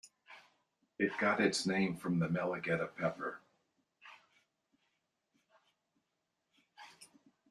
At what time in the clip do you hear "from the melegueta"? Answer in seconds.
1.95-2.89